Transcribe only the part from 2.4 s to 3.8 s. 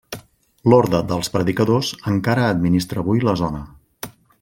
administra avui la zona.